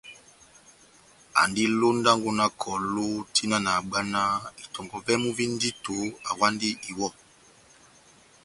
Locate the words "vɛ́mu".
5.05-5.29